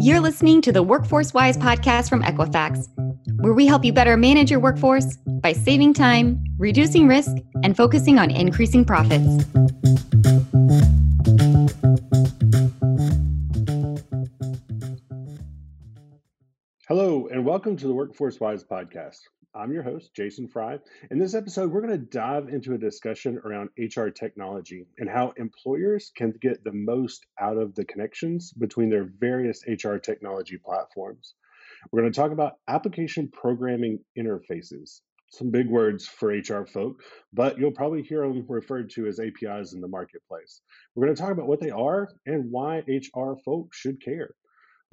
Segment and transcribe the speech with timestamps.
[0.00, 2.88] You're listening to the Workforce Wise podcast from Equifax,
[3.40, 7.30] where we help you better manage your workforce by saving time, reducing risk,
[7.62, 9.44] and focusing on increasing profits.
[17.54, 19.20] Welcome to the Workforce Wise podcast.
[19.54, 20.80] I'm your host, Jason Fry.
[21.12, 25.32] In this episode, we're going to dive into a discussion around HR technology and how
[25.36, 31.34] employers can get the most out of the connections between their various HR technology platforms.
[31.92, 35.02] We're going to talk about application programming interfaces.
[35.30, 39.74] Some big words for HR folk, but you'll probably hear them referred to as APIs
[39.74, 40.60] in the marketplace.
[40.96, 44.34] We're going to talk about what they are and why HR folk should care.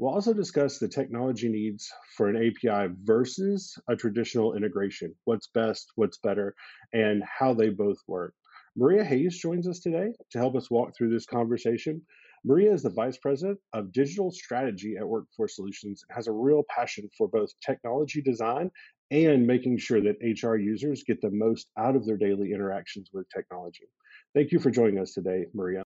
[0.01, 1.87] We'll also discuss the technology needs
[2.17, 5.13] for an API versus a traditional integration.
[5.25, 6.55] What's best, what's better,
[6.91, 8.33] and how they both work.
[8.75, 12.01] Maria Hayes joins us today to help us walk through this conversation.
[12.43, 16.63] Maria is the Vice President of Digital Strategy at Workforce Solutions and has a real
[16.75, 18.71] passion for both technology design
[19.11, 23.29] and making sure that HR users get the most out of their daily interactions with
[23.29, 23.85] technology.
[24.33, 25.83] Thank you for joining us today, Maria.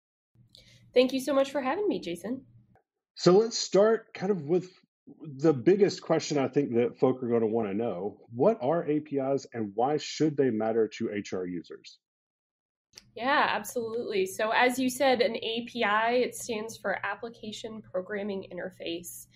[0.93, 2.45] Thank you so much for having me, Jason.
[3.15, 4.69] So let's start kind of with
[5.21, 8.17] the biggest question I think that folk are going to want to know.
[8.33, 11.99] What are APIs and why should they matter to HR users?
[13.15, 14.25] Yeah, absolutely.
[14.25, 19.27] So, as you said, an API, it stands for Application Programming Interface.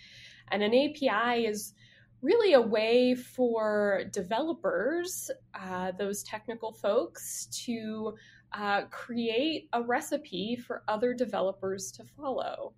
[0.49, 1.73] And an API is
[2.21, 8.15] really a way for developers, uh, those technical folks, to
[8.53, 12.73] uh, create a recipe for other developers to follow.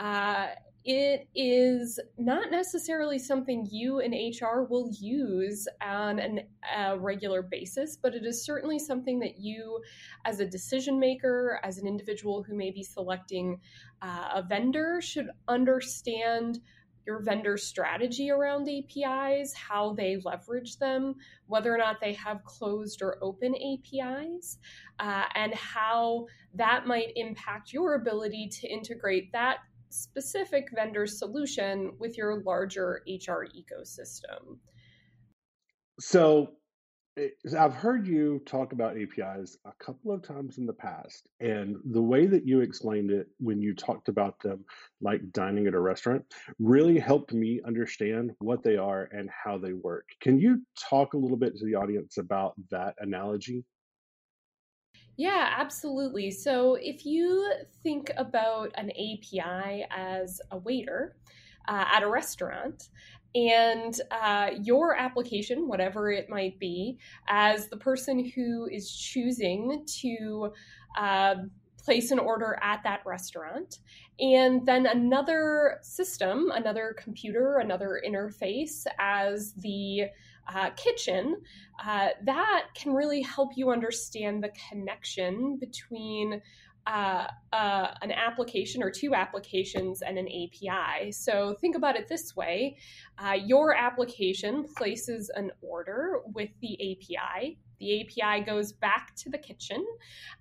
[0.00, 0.46] Uh,
[0.82, 6.40] it is not necessarily something you in HR will use on an,
[6.74, 9.82] a regular basis, but it is certainly something that you,
[10.24, 13.60] as a decision maker, as an individual who may be selecting
[14.00, 16.60] uh, a vendor, should understand
[17.06, 21.14] your vendor strategy around APIs, how they leverage them,
[21.46, 24.58] whether or not they have closed or open APIs,
[24.98, 29.58] uh, and how that might impact your ability to integrate that
[29.90, 34.58] specific vendor solution with your larger HR ecosystem.
[35.98, 36.52] So,
[37.18, 37.28] eh,
[37.58, 42.00] I've heard you talk about APIs a couple of times in the past, and the
[42.00, 44.64] way that you explained it when you talked about them,
[45.00, 46.24] like dining at a restaurant,
[46.58, 50.06] really helped me understand what they are and how they work.
[50.20, 53.64] Can you talk a little bit to the audience about that analogy?
[55.20, 56.30] Yeah, absolutely.
[56.30, 61.14] So if you think about an API as a waiter
[61.68, 62.88] uh, at a restaurant,
[63.34, 66.96] and uh, your application, whatever it might be,
[67.28, 70.54] as the person who is choosing to
[70.98, 71.34] uh,
[71.84, 73.80] place an order at that restaurant,
[74.20, 80.04] and then another system, another computer, another interface as the
[80.48, 81.40] uh, kitchen,
[81.84, 86.40] uh, that can really help you understand the connection between
[86.86, 91.12] uh, uh, an application or two applications and an API.
[91.12, 92.78] So think about it this way
[93.18, 97.58] uh, your application places an order with the API.
[97.78, 99.86] The API goes back to the kitchen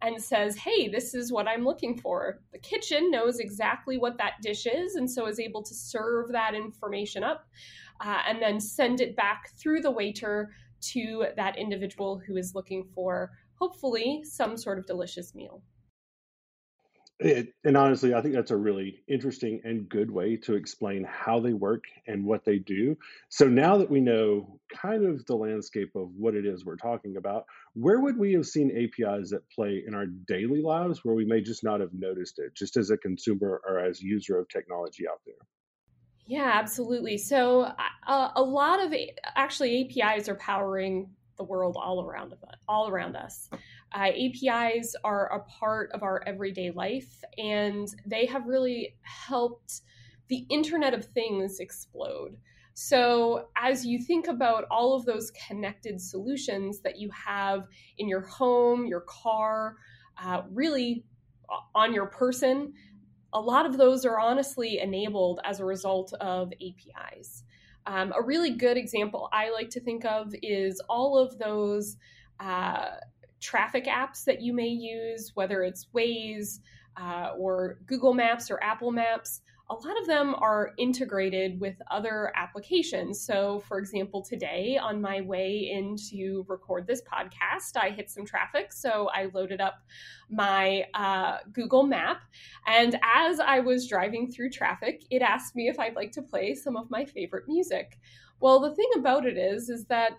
[0.02, 2.40] and says, Hey, this is what I'm looking for.
[2.52, 6.54] The kitchen knows exactly what that dish is and so is able to serve that
[6.54, 7.46] information up
[8.02, 10.52] uh, and then send it back through the waiter
[10.82, 15.62] to that individual who is looking for hopefully some sort of delicious meal.
[17.20, 21.42] It, and honestly, I think that's a really interesting and good way to explain how
[21.42, 22.98] they work and what they do.
[23.28, 27.18] So now that we know kind of the landscape of what it is we're talking
[27.18, 27.44] about,
[27.74, 31.42] where would we have seen APIs that play in our daily lives where we may
[31.42, 35.20] just not have noticed it, just as a consumer or as user of technology out
[35.26, 35.36] there?
[36.30, 37.18] Yeah, absolutely.
[37.18, 37.62] So
[38.08, 38.94] uh, a lot of
[39.36, 42.36] actually APIs are powering the world all around
[42.68, 43.50] all around us.
[43.92, 49.82] Uh, APIs are a part of our everyday life, and they have really helped
[50.28, 52.38] the Internet of Things explode.
[52.75, 57.64] So, as you think about all of those connected solutions that you have
[57.98, 59.78] in your home, your car,
[60.24, 61.06] uh, really
[61.74, 62.74] on your person,
[63.34, 67.44] a lot of those are honestly enabled as a result of APIs.
[67.86, 71.98] Um, a really good example I like to think of is all of those
[72.40, 72.90] uh,
[73.40, 76.60] traffic apps that you may use, whether it's Waze
[76.98, 79.42] uh, or Google Maps or Apple Maps.
[79.71, 83.21] A lot of them are integrated with other applications.
[83.21, 88.25] So, for example, today on my way in to record this podcast, I hit some
[88.25, 88.74] traffic.
[88.74, 89.83] So, I loaded up
[90.30, 92.21] my uh, Google Map.
[92.66, 96.56] And as I was driving through traffic, it asked me if I'd like to play
[96.56, 98.00] some of my favorite music.
[98.39, 100.13] Well, the thing about it is, is that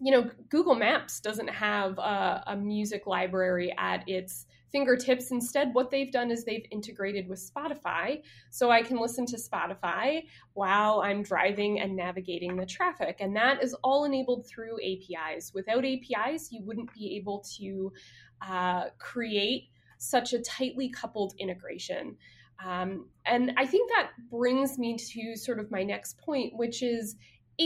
[0.00, 5.30] you know, Google Maps doesn't have a, a, music library at its fingertips.
[5.30, 8.22] Instead, what they've done is they've integrated with Spotify.
[8.50, 10.22] So I can listen to Spotify
[10.54, 13.18] while I'm driving and navigating the traffic.
[13.20, 15.52] And that is all enabled through APIs.
[15.54, 17.92] Without APIs, you wouldn't be able to
[18.40, 22.16] uh, create such a tightly coupled integration.
[22.64, 27.16] Um, and I think that brings me to sort of my next point, which is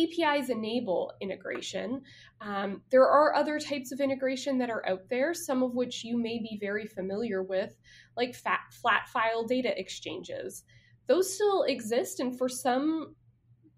[0.05, 2.03] APIs enable integration.
[2.41, 6.19] Um, there are other types of integration that are out there, some of which you
[6.19, 7.75] may be very familiar with,
[8.17, 10.65] like fat, flat file data exchanges.
[11.07, 13.15] Those still exist, and for some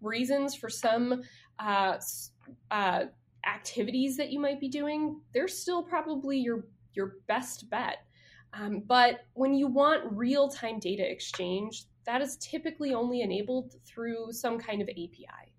[0.01, 1.23] reasons, for some
[1.59, 1.99] uh,
[2.71, 3.05] uh,
[3.47, 7.99] activities that you might be doing, they're still probably your your best bet.
[8.55, 14.33] Um, but when you want real time data exchange, that is typically only enabled through
[14.33, 15.53] some kind of API.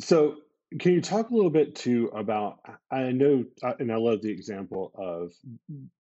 [0.00, 0.36] So,
[0.78, 2.58] can you talk a little bit too about?
[2.90, 5.32] I know, uh, and I love the example of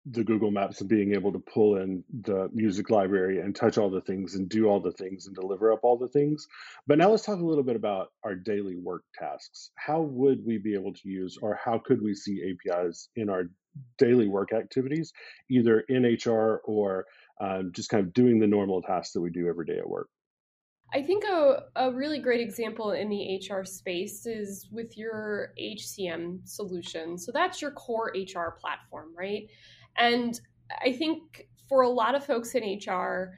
[0.05, 3.89] the Google Maps and being able to pull in the music library and touch all
[3.89, 6.47] the things and do all the things and deliver up all the things.
[6.87, 9.71] But now let's talk a little bit about our daily work tasks.
[9.75, 13.43] How would we be able to use, or how could we see APIs in our
[13.97, 15.11] daily work activities,
[15.49, 17.05] either in HR or
[17.41, 20.09] um, just kind of doing the normal tasks that we do every day at work?
[20.93, 26.47] I think a, a really great example in the HR space is with your HCM
[26.47, 27.17] solution.
[27.17, 29.49] So that's your core HR platform, right?
[29.97, 30.39] And
[30.83, 33.33] I think for a lot of folks in HR,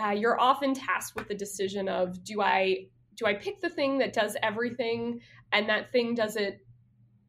[0.00, 3.98] uh, you're often tasked with the decision of do I do I pick the thing
[3.98, 5.20] that does everything
[5.52, 6.64] and that thing does it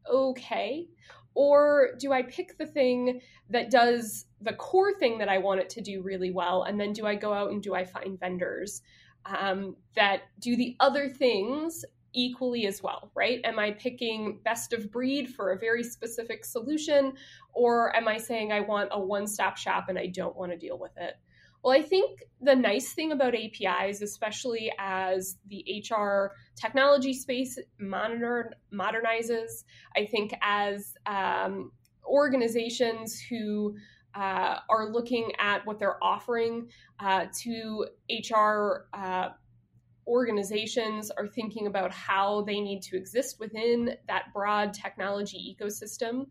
[0.09, 0.87] okay
[1.35, 5.69] or do I pick the thing that does the core thing that I want it
[5.71, 8.81] to do really well and then do I go out and do I find vendors
[9.25, 13.41] um, that do the other things equally as well, right?
[13.43, 17.13] Am I picking best of breed for a very specific solution,
[17.53, 20.57] or am I saying I want a one stop shop and I don't want to
[20.57, 21.15] deal with it?
[21.63, 28.51] Well, I think the nice thing about APIs, especially as the HR technology space monitor,
[28.73, 29.63] modernizes,
[29.95, 31.71] I think as um,
[32.05, 33.75] organizations who
[34.15, 36.69] uh, are looking at what they're offering
[36.99, 39.29] uh, to HR uh,
[40.07, 46.27] organizations are thinking about how they need to exist within that broad technology ecosystem.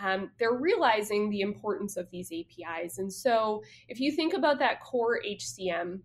[0.00, 2.98] Um, they're realizing the importance of these APIs.
[2.98, 6.00] And so, if you think about that core HCM,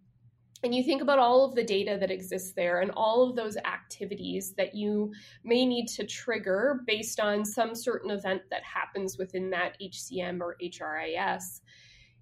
[0.64, 3.58] and you think about all of the data that exists there and all of those
[3.58, 5.14] activities that you
[5.44, 10.58] may need to trigger based on some certain event that happens within that HCM or
[10.62, 11.62] HRIS,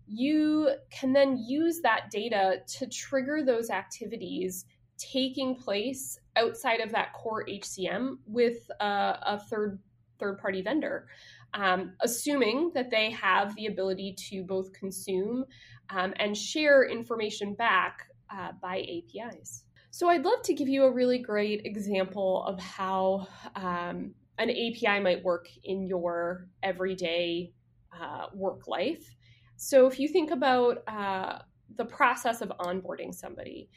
[0.07, 4.65] you can then use that data to trigger those activities
[4.97, 9.79] taking place outside of that core HCM with a, a third
[10.17, 11.07] third party vendor,
[11.53, 15.43] um, assuming that they have the ability to both consume
[15.89, 19.63] um, and share information back uh, by APIs.
[19.91, 24.99] So I'd love to give you a really great example of how um, an API
[24.99, 27.53] might work in your everyday
[27.97, 29.15] uh, work life.
[29.55, 31.39] So if you think about uh,
[31.77, 33.69] the process of onboarding somebody,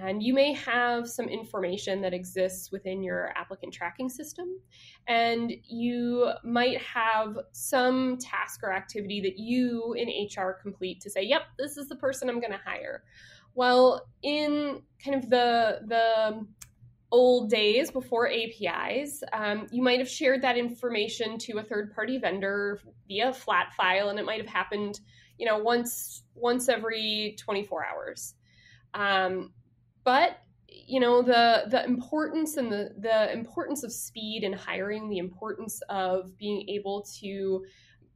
[0.00, 4.60] and you may have some information that exists within your applicant tracking system.
[5.08, 11.22] And you might have some task or activity that you in HR complete to say,
[11.22, 13.04] yep, this is the person I'm going to hire.
[13.54, 16.46] Well, in kind of the the
[17.10, 22.18] old days before APIs, um, you might have shared that information to a third party
[22.18, 25.00] vendor via flat file, and it might have happened,
[25.38, 28.34] you know, once once every 24 hours.
[28.92, 29.52] Um,
[30.06, 35.18] but you know the the importance and the the importance of speed and hiring, the
[35.18, 37.64] importance of being able to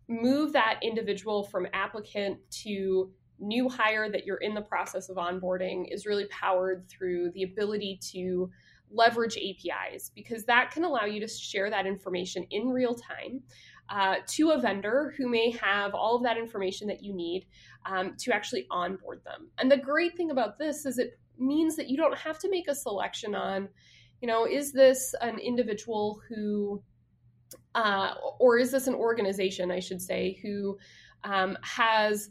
[0.08, 5.84] move that individual from applicant to new hire that you're in the process of onboarding
[5.90, 8.50] is really powered through the ability to
[8.92, 13.40] leverage APIs because that can allow you to share that information in real time
[13.88, 17.46] uh, to a vendor who may have all of that information that you need
[17.86, 19.48] um, to actually onboard them.
[19.58, 22.68] And the great thing about this is it means that you don't have to make
[22.68, 23.68] a selection on,
[24.20, 26.82] you know, is this an individual who,
[27.74, 30.78] uh, or is this an organization, I should say, who
[31.24, 32.30] um, has,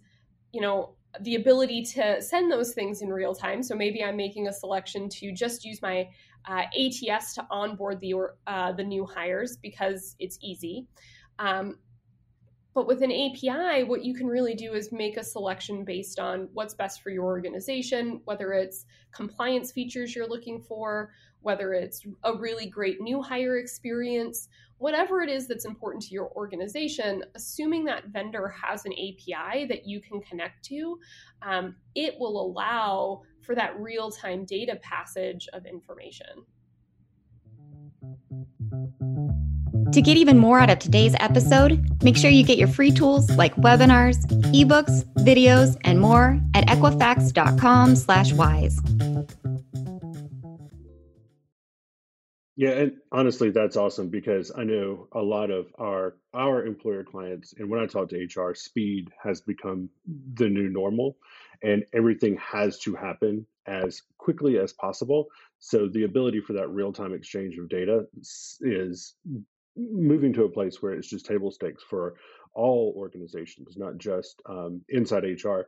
[0.51, 3.63] you know, the ability to send those things in real time.
[3.63, 6.07] So maybe I'm making a selection to just use my
[6.47, 8.13] uh, ATS to onboard the
[8.47, 10.87] uh, the new hires because it's easy.
[11.39, 11.79] Um,
[12.79, 16.47] but with an API, what you can really do is make a selection based on
[16.53, 22.33] what's best for your organization, whether it's compliance features you're looking for, whether it's a
[22.33, 28.07] really great new hire experience, whatever it is that's important to your organization, assuming that
[28.13, 30.97] vendor has an API that you can connect to,
[31.41, 36.45] um, it will allow for that real time data passage of information.
[39.91, 43.31] To get even more out of today's episode, make sure you get your free tools
[43.31, 48.79] like webinars, ebooks, videos, and more at equifax.com/wise.
[52.55, 57.53] Yeah, and honestly, that's awesome because I know a lot of our our employer clients,
[57.57, 59.89] and when I talk to HR, speed has become
[60.35, 61.17] the new normal,
[61.63, 65.27] and everything has to happen as quickly as possible.
[65.59, 69.15] So the ability for that real time exchange of data is
[69.75, 72.15] moving to a place where it's just table stakes for
[72.53, 75.61] all organizations, not just um, inside HR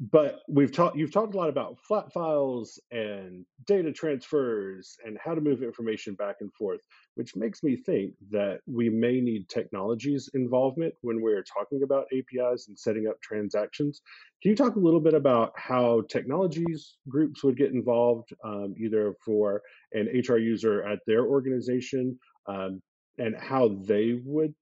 [0.00, 5.34] but we've talked you've talked a lot about flat files and data transfers and how
[5.34, 6.80] to move information back and forth
[7.16, 12.68] which makes me think that we may need technologies involvement when we're talking about apis
[12.68, 14.02] and setting up transactions.
[14.40, 19.14] Can you talk a little bit about how technologies groups would get involved um, either
[19.24, 19.60] for
[19.94, 22.80] an hr user at their organization um,
[23.18, 24.54] and how they would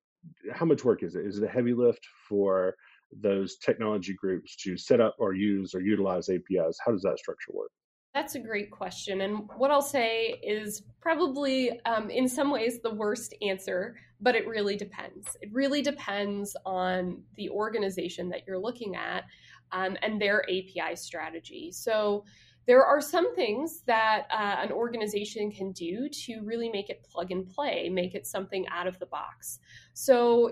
[0.52, 2.74] how much work is it is it a heavy lift for
[3.12, 6.78] those technology groups to set up or use or utilize APIs?
[6.84, 7.70] How does that structure work?
[8.14, 9.20] That's a great question.
[9.20, 14.48] And what I'll say is probably, um, in some ways, the worst answer, but it
[14.48, 15.36] really depends.
[15.42, 19.24] It really depends on the organization that you're looking at
[19.72, 21.70] um, and their API strategy.
[21.72, 22.24] So,
[22.66, 27.30] there are some things that uh, an organization can do to really make it plug
[27.30, 29.60] and play, make it something out of the box.
[29.94, 30.50] So,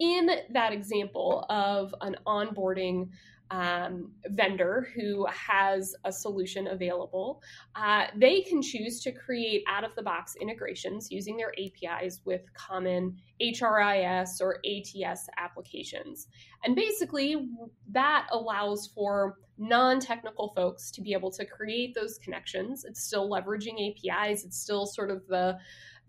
[0.00, 3.10] in that example of an onboarding
[3.54, 7.40] um, vendor who has a solution available,
[7.76, 12.42] uh, they can choose to create out of the box integrations using their APIs with
[12.54, 16.26] common HRIS or ATS applications.
[16.64, 17.48] And basically,
[17.92, 22.84] that allows for non technical folks to be able to create those connections.
[22.84, 25.58] It's still leveraging APIs, it's still sort of the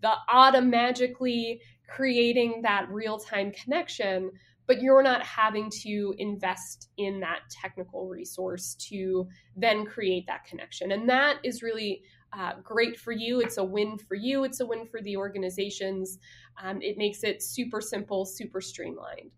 [0.02, 4.32] the automatically creating that real time connection,
[4.66, 10.92] but you're not having to invest in that technical resource to then create that connection.
[10.92, 13.40] And that is really uh, great for you.
[13.40, 16.18] It's a win for you, it's a win for the organizations.
[16.62, 19.30] Um, it makes it super simple, super streamlined.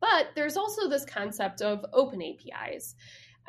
[0.00, 2.94] But there's also this concept of open APIs.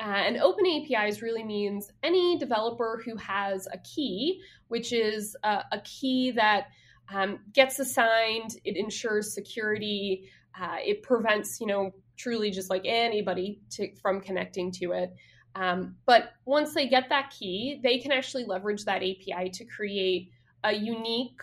[0.00, 5.62] Uh, and open APIs really means any developer who has a key, which is a,
[5.72, 6.66] a key that
[7.12, 10.28] um, gets assigned, it ensures security,
[10.60, 15.14] uh, it prevents, you know, truly just like anybody to, from connecting to it.
[15.54, 20.30] Um, but once they get that key, they can actually leverage that API to create
[20.64, 21.40] a unique,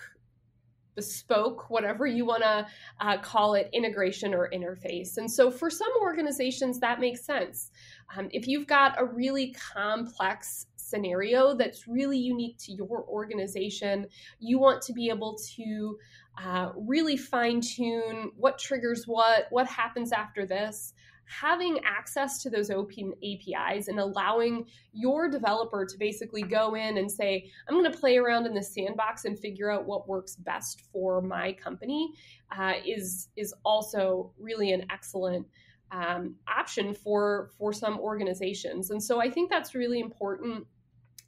[0.96, 2.68] bespoke, whatever you want to
[3.00, 5.18] uh, call it, integration or interface.
[5.18, 7.72] And so for some organizations, that makes sense.
[8.18, 14.08] Um, if you've got a really complex scenario that's really unique to your organization.
[14.40, 15.98] You want to be able to
[16.44, 20.94] uh, really fine tune what triggers what, what happens after this.
[21.30, 27.10] Having access to those open APIs and allowing your developer to basically go in and
[27.10, 30.82] say, I'm going to play around in the sandbox and figure out what works best
[30.92, 32.12] for my company
[32.58, 35.46] uh, is, is also really an excellent
[35.92, 40.64] um, option for for some organizations and so i think that's really important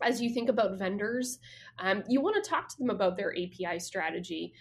[0.04, 1.40] as you think about vendors,
[1.80, 4.54] um, you want to talk to them about their API strategy.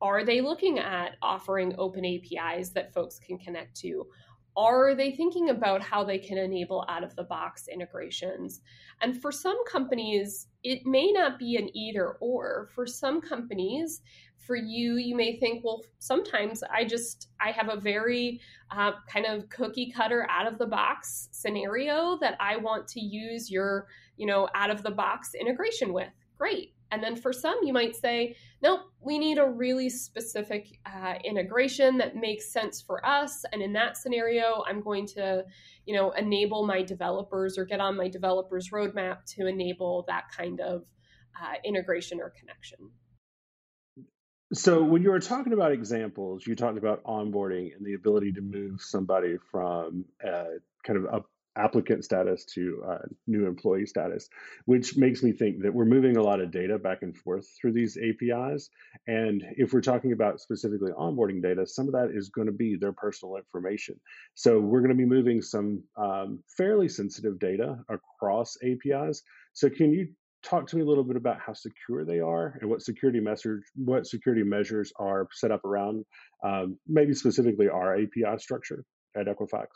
[0.00, 4.06] Are they looking at offering open APIs that folks can connect to?
[4.56, 8.60] Are they thinking about how they can enable out of the box integrations?
[9.00, 12.68] And for some companies, it may not be an either or.
[12.74, 14.02] For some companies,
[14.38, 18.40] for you, you may think, well, sometimes I just I have a very
[18.70, 23.50] uh, kind of cookie cutter out of the box scenario that I want to use
[23.50, 26.08] your you know, out of the box integration with.
[26.38, 26.74] Great.
[26.92, 31.96] And then for some, you might say, nope, we need a really specific uh, integration
[31.98, 33.44] that makes sense for us.
[33.50, 35.44] And in that scenario, I'm going to,
[35.86, 40.60] you know, enable my developers or get on my developers roadmap to enable that kind
[40.60, 40.84] of
[41.42, 42.90] uh, integration or connection.
[44.52, 48.42] So when you were talking about examples, you talked about onboarding and the ability to
[48.42, 50.44] move somebody from uh,
[50.84, 51.24] kind of a
[51.56, 54.28] applicant status to uh, new employee status,
[54.64, 57.72] which makes me think that we're moving a lot of data back and forth through
[57.72, 58.70] these APIs.
[59.06, 62.76] And if we're talking about specifically onboarding data, some of that is going to be
[62.76, 64.00] their personal information.
[64.34, 69.22] So we're going to be moving some um, fairly sensitive data across APIs.
[69.52, 70.08] So can you
[70.42, 73.62] talk to me a little bit about how secure they are and what security measures
[73.76, 76.04] what security measures are set up around
[76.42, 78.84] um, maybe specifically our API structure
[79.16, 79.66] at Equifax?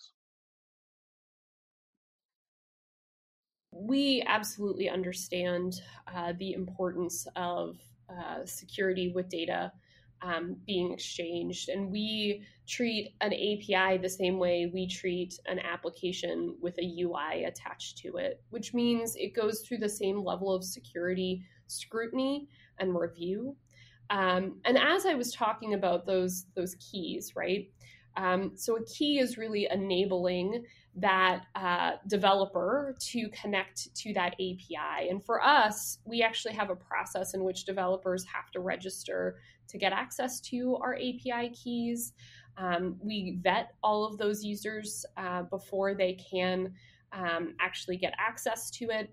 [3.78, 5.83] We absolutely understand
[6.14, 7.76] uh, the importance of
[8.09, 9.73] uh, security with data
[10.23, 11.68] um, being exchanged.
[11.68, 17.45] And we treat an API the same way we treat an application with a UI
[17.45, 22.99] attached to it, which means it goes through the same level of security scrutiny and
[22.99, 23.56] review.
[24.11, 27.68] Um, and as I was talking about those those keys, right?
[28.16, 30.64] Um, so a key is really enabling
[30.97, 35.11] that uh, developer to connect to that API.
[35.11, 39.37] And for us, we actually have a process in which developers have to register
[39.69, 42.15] to get access to our API keys.
[42.57, 46.73] Um, we vet all of those users uh, before they can
[47.12, 49.11] um, actually get access to it.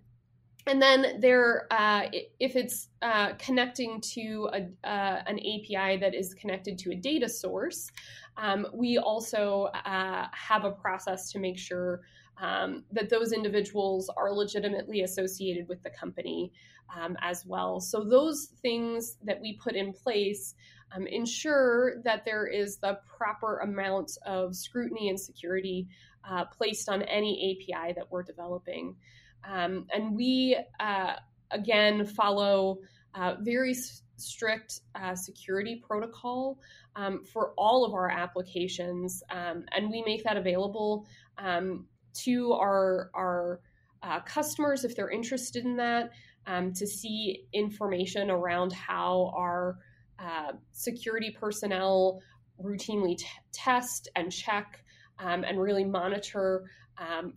[0.66, 2.04] And then there, uh,
[2.40, 7.28] if it's uh, connecting to a, uh, an API that is connected to a data
[7.28, 7.92] source,
[8.38, 12.02] um, we also uh, have a process to make sure
[12.42, 16.52] um, that those individuals are legitimately associated with the company
[16.98, 17.80] um, as well.
[17.80, 20.56] So, those things that we put in place
[20.96, 25.88] um, ensure that there is the proper amount of scrutiny and security
[26.30, 28.96] uh, placed on any API that we're developing.
[29.46, 31.14] Um, and we, uh,
[31.52, 32.80] again, follow
[33.16, 33.76] uh, very
[34.18, 36.60] strict uh, security protocol
[36.96, 41.06] um, for all of our applications, um, and we make that available
[41.38, 43.60] um, to our our
[44.04, 46.12] uh, customers if they're interested in that
[46.48, 49.78] um, to see information around how our
[50.20, 52.22] uh, security personnel
[52.62, 54.84] routinely t- test and check
[55.20, 56.70] um, and really monitor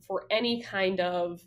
[0.07, 1.41] for any kind of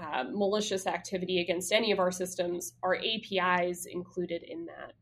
[0.00, 4.92] uh, malicious activity against any of our systems, our APIs included in that.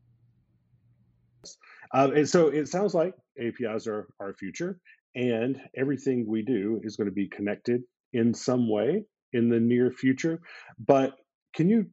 [1.93, 4.79] Uh, and so it sounds like APIs are our future,
[5.15, 7.81] and everything we do is going to be connected
[8.13, 10.39] in some way in the near future.
[10.79, 11.13] But
[11.55, 11.87] can you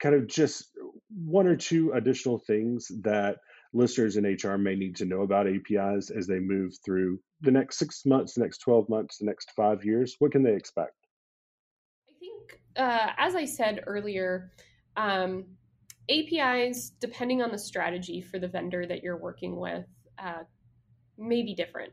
[0.00, 0.70] kind of just
[1.24, 3.36] one or two additional things that
[3.72, 7.78] listeners in HR may need to know about APIs as they move through the next
[7.78, 10.16] six months, the next 12 months, the next five years?
[10.18, 10.92] What can they expect?
[12.78, 14.52] Uh, as I said earlier,
[14.96, 15.44] um,
[16.08, 19.84] APIs, depending on the strategy for the vendor that you're working with,
[20.18, 20.44] uh,
[21.18, 21.92] may be different.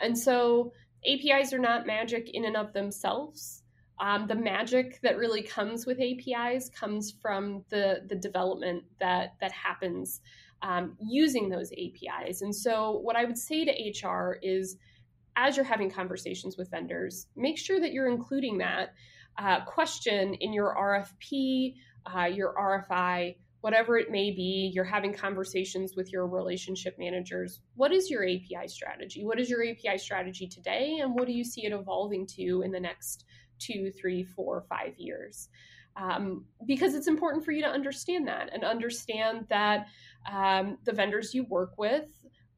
[0.00, 0.72] And so
[1.06, 3.62] APIs are not magic in and of themselves.
[3.98, 9.52] Um, the magic that really comes with APIs comes from the, the development that, that
[9.52, 10.20] happens
[10.60, 12.42] um, using those APIs.
[12.42, 14.76] And so, what I would say to HR is
[15.36, 18.94] as you're having conversations with vendors, make sure that you're including that
[19.38, 21.74] uh, question in your RFP,
[22.06, 27.60] uh, your RFI, whatever it may be, you're having conversations with your relationship managers.
[27.74, 29.24] What is your API strategy?
[29.24, 30.98] What is your API strategy today?
[31.02, 33.24] And what do you see it evolving to in the next
[33.58, 35.48] two, three, four, five years?
[35.96, 39.86] Um, because it's important for you to understand that and understand that
[40.30, 42.04] um, the vendors you work with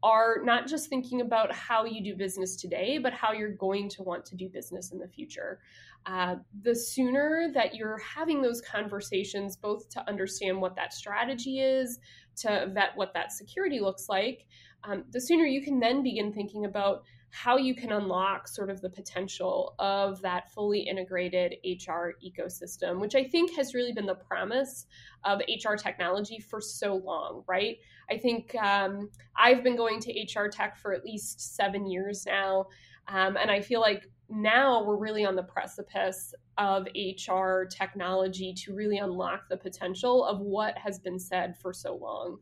[0.03, 4.03] are not just thinking about how you do business today, but how you're going to
[4.03, 5.59] want to do business in the future.
[6.07, 11.99] Uh, the sooner that you're having those conversations, both to understand what that strategy is,
[12.37, 14.47] to vet what that security looks like,
[14.85, 18.81] um, the sooner you can then begin thinking about how you can unlock sort of
[18.81, 24.15] the potential of that fully integrated HR ecosystem, which I think has really been the
[24.15, 24.87] promise
[25.25, 27.77] of HR technology for so long, right?
[28.11, 32.67] I think um, I've been going to HR tech for at least seven years now.
[33.09, 38.75] Um, and I feel like now we're really on the precipice of HR technology to
[38.75, 42.39] really unlock the potential of what has been said for so long.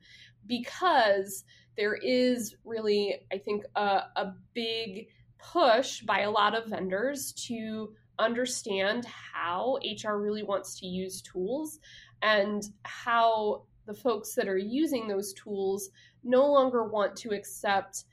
[0.47, 1.45] Because
[1.77, 5.09] there is really, I think, a, a big
[5.39, 11.79] push by a lot of vendors to understand how HR really wants to use tools
[12.23, 15.91] and how the folks that are using those tools
[16.25, 18.05] no longer want to accept,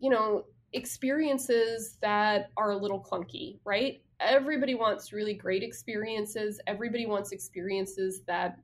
[0.00, 4.02] you know, experiences that are a little clunky, right?
[4.20, 6.60] Everybody wants really great experiences.
[6.66, 8.58] Everybody wants experiences that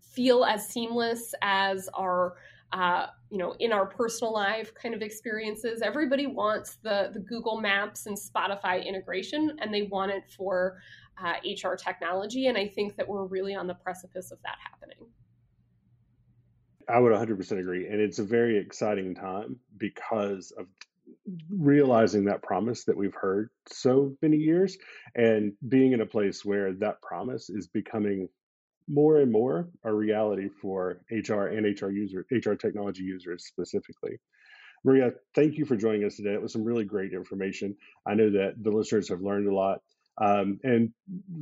[0.00, 2.34] feel as seamless as our
[2.72, 5.82] uh, you know, in our personal life kind of experiences.
[5.82, 10.78] Everybody wants the the Google Maps and Spotify integration, and they want it for
[11.24, 12.46] uh, HR technology.
[12.46, 15.06] And I think that we're really on the precipice of that happening.
[16.88, 17.86] I would 100% agree.
[17.86, 20.66] And it's a very exciting time because of
[21.56, 24.76] realizing that promise that we've heard so many years
[25.14, 28.28] and being in a place where that promise is becoming
[28.90, 34.18] more and more a reality for HR and HR user HR technology users specifically.
[34.84, 36.32] Maria, thank you for joining us today.
[36.32, 37.76] It was some really great information.
[38.06, 39.80] I know that the listeners have learned a lot.
[40.20, 40.90] Um, and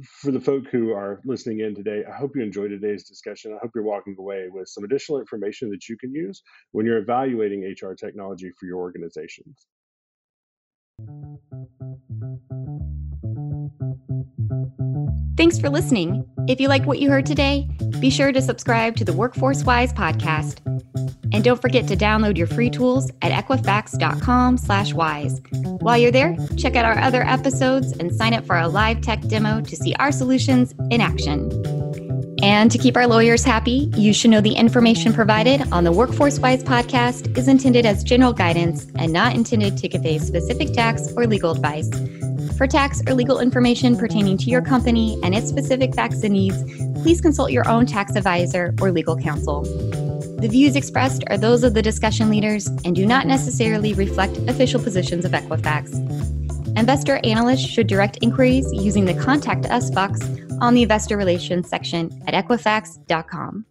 [0.04, 3.52] for the folk who are listening in today, I hope you enjoyed today's discussion.
[3.52, 6.98] I hope you're walking away with some additional information that you can use when you're
[6.98, 9.66] evaluating HR technology for your organizations.
[15.37, 16.28] Thanks for listening.
[16.48, 17.68] If you like what you heard today,
[18.00, 20.58] be sure to subscribe to the Workforce Wise podcast.
[21.32, 25.40] And don't forget to download your free tools at equifax.com slash wise.
[25.80, 29.20] While you're there, check out our other episodes and sign up for a live tech
[29.28, 31.77] demo to see our solutions in action.
[32.42, 36.38] And to keep our lawyers happy, you should know the information provided on the Workforce
[36.38, 41.27] Wise podcast is intended as general guidance and not intended to convey specific tax or
[41.27, 41.90] legal advice.
[42.57, 46.62] For tax or legal information pertaining to your company and its specific facts and needs,
[47.03, 49.62] please consult your own tax advisor or legal counsel.
[50.40, 54.81] The views expressed are those of the discussion leaders and do not necessarily reflect official
[54.81, 55.92] positions of Equifax.
[56.79, 60.20] Investor analysts should direct inquiries using the Contact Us box
[60.60, 63.64] on the Investor Relations section at Equifax.com.